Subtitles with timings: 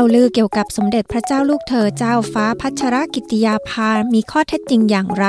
[0.00, 5.26] าวลือเกี่ยวกับสมเด็จพระเจ้าลูกเธอเจ้าฟ้าพัชรกิติยาภามีข้อเท็จจริงอย่างไร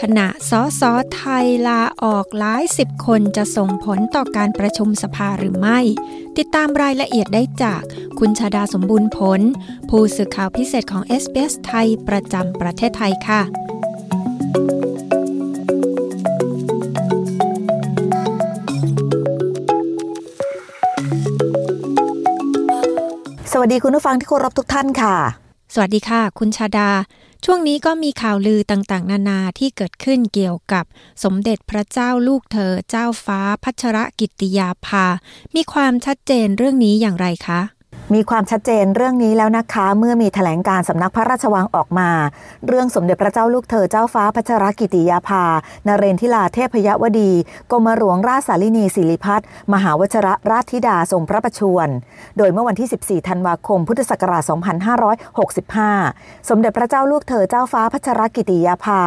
[0.00, 5.78] ขณะสอสอไทยลาออกหลายสิบคนจะส่งผลต่อการประชุมสภาหรือไม่
[6.36, 7.82] ติดตามรายละเอียดได้จาก
[8.18, 9.40] คุณชาดาสมบูรณ์ผล
[9.88, 13.42] ผู้สื่อข่าวพิเศษของ s อ s ไทยประจำประเทศไทยค่ะ
[23.64, 25.16] วัสดีคุณผู้ฟังที่เคารพทุกท่านค่ะ
[25.74, 26.90] สวัสดีค่ะ คุณชาดา
[27.44, 30.84] ช่วงนี้ก็มีข่าวลือต่างๆ นานาที่เกิดขึ้นเกี่ยวกับ
[31.24, 35.06] สมเด็จพระเจ้าลูกเธอ เจ้าฟ้าพัชรกิติยาภา
[35.54, 37.60] มีความชัดเจนเรื่องนี้อย่างไรคะ
[38.14, 42.10] มีความชัดเจนเรื่องนี้แล้วนะคะ เมื่อมีแถลงการสำนักพระราชวังออกมา
[42.66, 45.44] เรื่องสมเด็จพระเจ้าลูกเธอเจ้าฟ้าพัชรกิติยาภา
[45.86, 47.32] นเรนทิลาเทพยวดี
[47.72, 51.88] กรมหลวงราชสาลินีศิริพัฒน์มหาวชรราชธิดาทรงพระประชวร
[52.38, 52.88] โดยเมื่อวันที่
[53.22, 54.42] 14 ธันวาคม พุทธศักราช
[55.70, 59.00] 2565 สมเด็จพระเจ้าลูกเธอเจ้าฟ้าพัชรกิติยาภา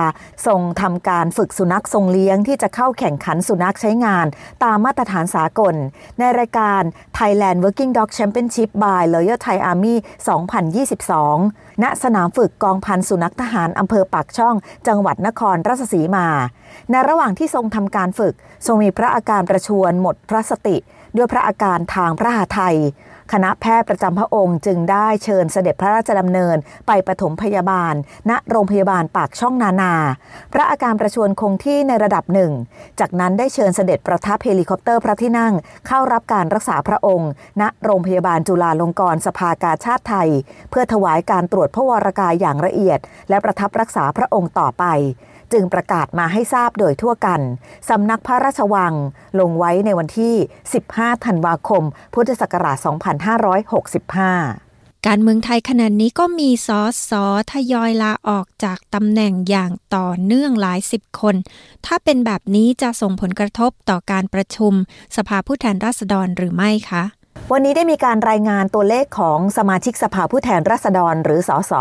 [0.47, 4.25] ทรงทำการฝึกสุนัขทรงเลี้ยงที่จะเข้าแข่งขันสุนัขใช้งาน
[4.63, 5.75] ตามมาตรฐานสากล
[6.19, 6.81] ในรายการ
[7.17, 9.95] Thailand Working Dog Championship by าย Loyal Thai Army
[10.67, 14.55] 2022 ณ สนามฝึกกองพันสุนัขทหารอำเภอปากช่อง
[14.87, 16.27] จังหวัดนครราชสีมา
[16.91, 18.33] ในระหว่างที่ทรงทำการฝึก
[18.65, 20.77] ทรงมีพระอาการประชวรหมดพระสติ
[21.15, 22.77] ด้วยพระอาการทางพระหทัย
[23.33, 27.93] คณะแพทย์ประจำพระองค์จึงได้เชิญเสด็จพระราชดำเนินไปปฐมพยาบาล
[28.29, 29.93] ณโรงพยาบาลปากช่องนานา
[30.53, 32.51] พระอาการประชวรคงที่ในระดับหนึ่ง
[32.99, 35.53] จากนั้นได้เชิญเสด็จประทับเฮลิคอปเตอร์พระที่นั่ง
[35.87, 37.29] เข้ารับการรักษาพระองค์
[37.61, 40.29] ณโรงพยาบาลจุฬาลงกรณ์สภากาชาติไทย
[40.69, 42.99] เพื่อถวายการตรวจพระวรกายอย่างละเอียด
[43.29, 44.85] และประทับรักษาพระองค์ต่อไป
[45.53, 47.41] จึงประกาศมาให้ทราบโดยทั่วกัน
[47.89, 48.93] สำนักพระราชวัง
[49.39, 50.35] ลงไว้ในวันที่
[50.79, 51.83] 15 ธันวาคม
[52.13, 54.65] พุทธศักราช 2565
[55.09, 61.35] การเมืองไทยขณะนี้ก็มีสอสอทยอยลาออกจากตำแหน่งอย่างต่อเนื่องหลายสิบคน
[61.85, 64.73] ถ้าเป็นแบบนี้จะส่งผลกระทบต่อการประชุม
[65.15, 67.03] สภาผู้แทนราษฎรหรือไม่คะ
[67.51, 71.73] วันนี้ได้มีการรายงานตัวเลขของสมาชิกสภาผู้แทนราษฎรหรือสส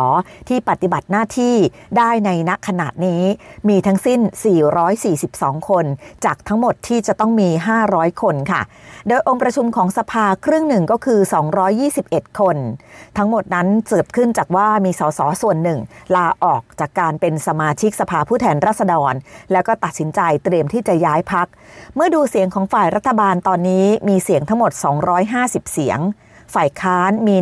[0.49, 1.57] ที่ปฏิบัติหน้าที่
[1.99, 3.23] ได้ในณขณะนี้
[3.69, 4.21] มีทั้งสิ้น
[4.95, 5.85] 442 คน
[6.25, 7.49] จากทั้งหมดที่จะต้องมี
[7.87, 8.63] 500 คนค่ะ
[9.09, 11.21] โดยองค์ประชุมของสภาครึ่งหนึ่งก็คือ
[11.79, 12.57] 221 คน
[13.19, 15.79] ทั้งหมดนั้นเกิดขึ้นจากว่ามีสสส่วนหนึ่ง
[16.17, 19.15] ลาออกจากการเป็นสมาชิกสภาผู้แทนราษฎร
[19.53, 21.47] แล้วก็ตัดสินใจเตรียมที่จะย้ายพัก
[21.95, 24.73] เมื่อดูเสียงของฝ่ายรัฐบาลตอนนี้มีเสียงทั้งหมด
[25.15, 26.01] 205 50 เสียง
[26.55, 27.37] ฝ่ายค้านมี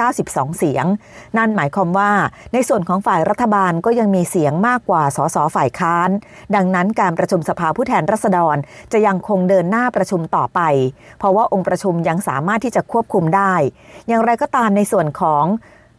[0.00, 0.86] 192 เสียง
[1.36, 2.12] นั่นหมายความว่า
[2.52, 6.10] ในส่วนของฝ่ายรัฐบาลก็ยังมีเสียงมากกว่าสสฝ่ายค้าน
[6.54, 8.56] ดังนั้นการประชุมสภาผู้แทนราษฎร
[8.92, 10.60] จะยังคงเดินหน้าประชุมต่อไป
[11.18, 13.54] เพราะว่าองค์ประชุมยังสามารถที่จะควบคุมได้
[14.08, 15.44] อย่างไรก็ตามในส่วนของ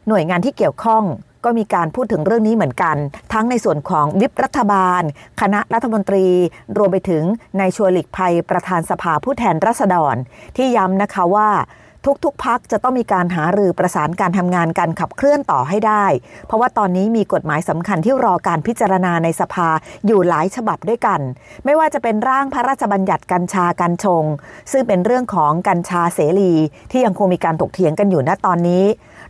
[0.07, 1.03] หน่วยงานที่เกี่ยวข้อง
[1.45, 2.95] ก็มีการพูดถึงเรื่องนี้เหมือนกัน
[3.33, 5.01] ทั้งในส่วนของวิปรัฐบาล
[5.41, 6.25] คณะรัฐมนตรี
[6.77, 7.23] รวมไปถึง
[7.59, 10.15] นายชวนหลีกภัยประธานสภาผู้แทนราษฎร
[10.57, 11.49] ที่ย้ำนะคะว่า
[12.25, 16.05] ทุกๆพักจะต้องมีการหารือประสานการทำงานการขับเคลื่อนต่อให้ได้
[16.47, 19.69] เพราะว่าตอนนี้มีกฎหมายสำคัญที่รอการพิจารณาในสภา
[20.05, 21.19] อยู่หลายฉบับด้วยกัน
[21.65, 24.23] ไม่ว่าจะเป็นร่างพระราชบัญญัติกัญชากัญชง
[24.71, 26.53] ซึ่งเป็นเรื่องของกัญชาเสรี
[26.91, 28.85] ที่ยังคงมีการถกเถียงกันอยู่ณตอนนี้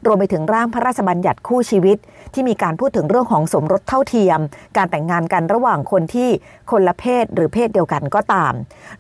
[0.06, 1.97] รวมไปถึงร่างพระราชบัญญัติคู่ชีวิต
[2.34, 4.40] ที่มีการพูดถึงเรื่องของสมรสเท่าเทียม
[4.78, 6.30] การแต่งงานกันระหว่างคนที่
[6.72, 8.53] คนละเพศหรือเพศเดียวกันก็ตาม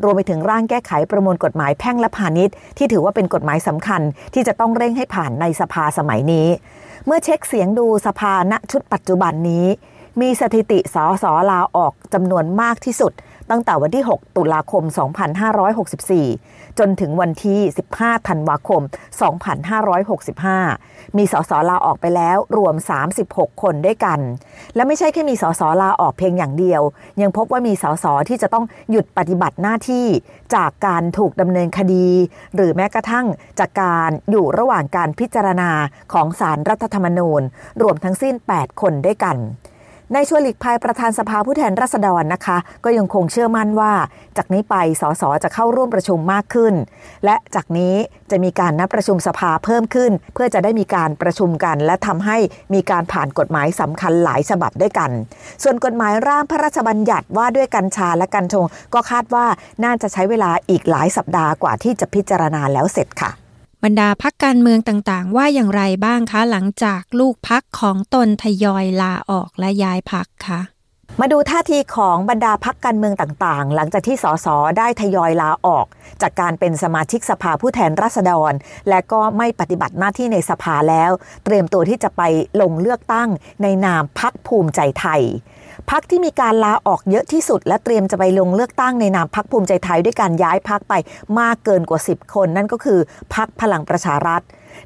[0.03, 4.01] รวมไปถึงร่างแก้ไขประมวลกฎหมายแพ่งและพาณิชย์ที่ถือว่าเป็นกฎหมายสำคัญ
[4.33, 6.47] ที่จะต้องเร่งให้ผ่านในสภาสมัยนี้
[7.05, 9.65] เมื่อเช็คเสียงดูสภาณชุดปัจจุบันนี้
[10.21, 13.11] มีสถิติสสลาออกจำนวนมากที่สุด
[13.49, 14.83] ตั้งแต่วันที่ 6 ตุลาคม
[15.61, 17.59] 2564 จนถึงวันที่
[17.95, 18.81] 15 ธันวาคม
[20.19, 22.75] 2565 มีสสลาออกไปแล้วรวม
[23.17, 24.19] 36 คนด้วยกัน
[24.75, 26.81] และไม่ใช่แค่มีสสลาออกเพียงอย่างเดียว
[27.21, 30.07] ยังพบว่ามีสสที่จะต้องหยุดปฏิบัติหน้าที่
[30.55, 32.07] จากการถูกดำเนินคดี
[32.55, 33.25] หรือแม้กระทั่ง
[33.59, 35.71] จากการอยู่ระหว่างการพิจารณา
[36.13, 37.41] ของสารรัฐธรรมนูญ
[37.81, 39.37] รวมทั้งสิ้น 8 คนด้วยกัน
[40.13, 43.93] ในชวนหลีกภัยประธานสภาผู้แทนราษฎรนะคะ ก็ยังคงเชื่อมั่นว่า
[44.37, 46.73] จากนี้ไปสสจะเข้าร่วมประชุมมากขึ้น
[47.25, 47.95] และจากนี้
[48.31, 52.37] จะมีการนัดประชุมสภาเพิ่มขึ้น เพื่อจะได้มีการประชุมกัน และทำให้
[52.73, 55.11] มีการผ่านกฎหมายสำคัญหลายฉบับด้วยกัน
[55.63, 59.45] ส่วนกฎหมายร่างพระราชบัญญัติว่าด้วยกัญชาและกัญชง ก็คาดว่า
[59.83, 63.44] น่าจะใช้เวลาอีกหลายสัปดาห์กว่าที่จะพิจารณาแล้วเสร็จค่ะ
[63.83, 70.74] บรรดาพักการเมืองต่างๆ ว่าอย่างไรบ้างคะ หลังจากลูกพักของตนทยอยลาออกและย้ายพักคะ
[71.21, 74.47] มาดูท่าทีของบรรดาพักการเมืองต่างๆ หลังจากที่สส
[74.77, 75.85] ได้ทยอยลาออก
[76.21, 78.53] จากการเป็นสมาชิกสภาผู้แทนราษฎร
[78.89, 81.11] และก็ไม่ปฏิบัติหน้าที่ในสภาแล้ว
[81.45, 82.21] เตรียมตัวที่จะไป
[82.61, 83.29] ลงเลือกตั้ง
[83.63, 85.21] ในนามพักภูมิใจไทย
[85.89, 90.93] พักที่มีการลาออกเยอะที่สุด และเตรียมจะไปลงเลือกตั้งในนามพักภูมิใจไทยด้วยการย้ายพักไป
[91.39, 92.99] มากเกินกว่า 10 คน นั่นก็คือ
[93.35, 94.41] พักพลังประชารัฐ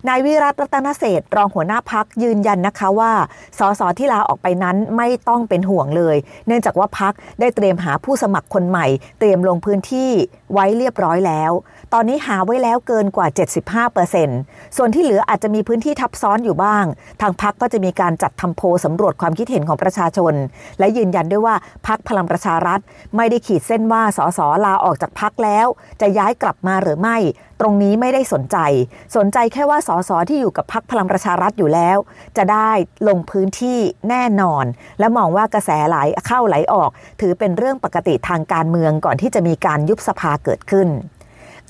[0.07, 3.12] นายวิรัตรัตนเศษรองหัวหน้าพักยืนยันนะคะว่า
[3.59, 6.15] สสที่ลาออกไปนั้นไม่ต้องเป็นห่วงเลย
[6.47, 8.86] เนื่องจากว่าพักได้เตรียมหาผู้สมัครคนใหม่
[9.19, 10.12] เตรียมลงพื้นที่
[10.53, 11.51] ไว้เรียบร้อยแล้ว
[11.94, 13.27] ตอนนี้หาไว้แล้วเกินกว่า
[14.18, 16.86] 75%ส่วนที่เหลืออาจจะมีพื้นที่ทับซ้อนอยู่บ้าง
[17.21, 20.33] ทางพักก็จะมีการจัดทำโพสำรวจความคิดเห็นของประชาชน
[20.80, 21.56] และยืนยันด้วยว่า
[21.88, 22.80] พักพลังประชารัฐ
[23.15, 25.68] ไม่ได้ขีดเส้นว่าสสลาออกจากพักแล้ว
[26.01, 27.18] จะย้ายกลับมาหรือไม่
[27.59, 28.57] ตรงนี้ไม่ได้สนใจ
[29.15, 31.97] สนใจแค่ว่าสสที่อยู่กับพักพลังประชารัฐอยู่แล้ว
[32.38, 32.71] จะได้
[33.07, 33.79] ลงพื้นที่
[34.09, 34.65] แน่นอน
[35.00, 35.97] และมองว่ากระแสไหล
[36.27, 36.89] เข้าไหลออก
[37.21, 40.89] ถือเป็นเรื่องปกติทางการเมืองก่อนที่จะมีการยุบสภาเกิดขึ้น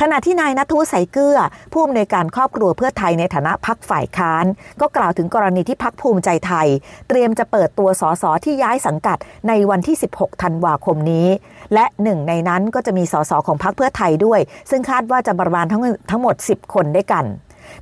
[0.03, 1.38] ขณะที่นายนัทวุฒิใสเกลือ
[1.71, 4.45] ผู้อำนวยการครอบครัวเพื่อไทยในฐานะพักฝ่ายค้าน
[4.81, 6.68] ก็กล่าวถึงกรณีที่พักภูมิใจไทย
[7.09, 11.27] เตรียมจะเปิดตัวสสที่ย้ายสังกัดในวันที่ 16 ธันวาคมนี้
[11.74, 14.39] และหนึ่งในนั้นก็จะมีสสของพักเพื่อไทยด้วย
[14.69, 15.81] ซึ่งคาดว่าจะประมาณทั้ง
[16.12, 17.25] ทั้งหมด 10 คนด้วยกัน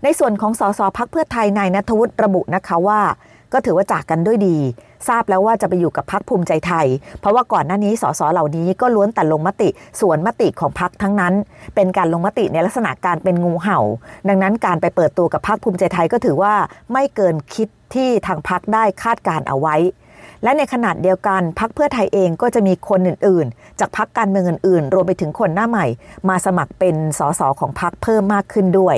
[0.04, 3.02] ในส่วนของสสพักเพื่อไทยนายนัทวุฒิระบุนะคะว่า
[3.54, 4.58] ก็ถือว่าจากกันด้วยดี
[5.08, 6.88] ทราบแล้วว่าจะไปอยู่กับพักภูมิใจไทย
[7.20, 9.70] เพราะว่าก่อนหน้านี้สสเหล่านี้ก็ล้วนแต่ลงมติ
[10.00, 11.34] สวนมติของพักทั้งนั้น
[11.76, 13.80] เป็นการลงมติในลักษณะการเป็นงูเห่า
[14.28, 16.54] ดังนั้นการไปเปิดตัวกับพักภูมิใจไทยก็ถือว่า
[16.94, 19.76] ไม่เกินคิดที่ทางพักได้คาดการเอาไว้
[20.44, 25.86] และในขนาดเดียวกันพักเพื่อไทยเองก็จะมีคนอื่นๆ จากพักการเมืองอื่นๆ รวมไปถึงคนหน้าใหม่
[26.30, 28.98] มาสมัครเป็นสสของพักเพิ่มมากขึ้นด้วย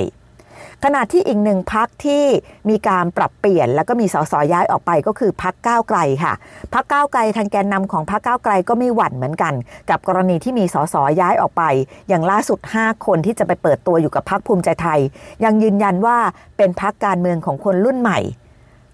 [0.84, 2.24] ขณะที่อีกหนึ่งพักที่
[2.70, 6.32] มีการปรับเปลี่ยน แล้วก็มีสสย้ายออกไปก็คือพักก้าวไกลค่ะ
[6.74, 9.54] พักก้าวไกลทางแกนนำของพักก้าวไกลก็ไม่หวั่นเหมือนกัน
[9.90, 11.62] กับกรณีที่มีสสย้ายออกไป
[12.08, 15.00] อย่างล่าสุด 5 คนที่จะไปเปิดตัวอยู่กับพักภูมิใจไทย
[15.44, 16.18] ยังยืนยันว่า
[16.56, 18.18] เป็นพักการเมืองของคนรุ่นใหม่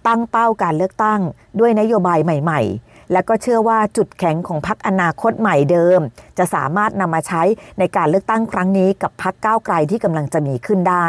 [0.06, 1.20] ตั้งเป้าการเลือกตั้ง
[1.60, 6.00] ด้วยนโยบายใหม่ ๆ และก็เชื่อว่าจุดแข็งของพักอนาคตใหม่เดิม
[6.38, 7.42] จะสามารถนำมาใช้
[7.78, 11.08] ในการเลือกตั้งครั้งนี้กับพักก้าวไกลที่กำลังจะมีขึ้นได้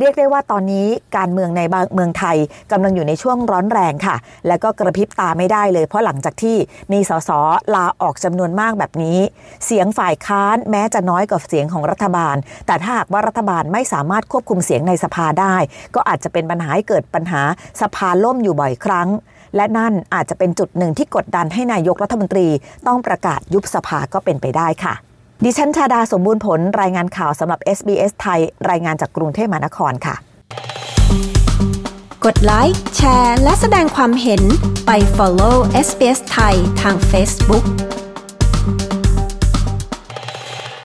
[0.00, 0.86] เรียกได้ว่าตอนนี้
[1.16, 1.60] การเมืองใน
[1.94, 2.36] เมืองไทย
[2.72, 4.16] กำลังอยู่ในช่วงร้อนแรงค่ะ
[4.48, 6.56] และก็กระพริบตาไม่ได้เลย เพราะหลังจากที่
[6.92, 7.30] มีสส
[7.74, 9.18] ลาออกจำนวนมากแบบนี้
[9.66, 12.36] เสียงฝ่ายค้านแม้จะน้อยกว่าเสียงของรัฐบาล
[12.66, 15.54] แต่ถ้าหากว่ารัฐบาลไม่สามารถควบคุมเสียงในสภาได้
[15.94, 17.42] ก็อาจจะเป็นปัญหาให้เกิดปัญหา
[17.82, 19.08] สภาล่มอยู่บ่อยครั้ง
[19.56, 22.48] และนั่นอาจจะเป็นจุดหนึ่งที่กดดันให้นายกรัฐมนตรี
[22.86, 25.07] ต้องประกาศยุบสภาก็เป็นไปได้ค่ะ
[25.44, 28.40] ดิฉันชาดาสมบูรณ์ผลรายงานข่าวสำหรับ SBS ไทย
[28.70, 30.14] รายงานจากกรุงเทพมหานครค่ะ
[32.24, 34.42] กดไลค์แชร์ และแสดงความเห็น
[34.86, 35.56] ไป follow
[35.86, 37.64] SBS ไทยทาง Facebook